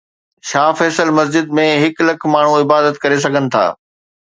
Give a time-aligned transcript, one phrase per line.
[0.51, 3.65] شاهه فيصل مسجد ۾ هڪ لک ماڻهو عبادت ڪري سگهن ٿا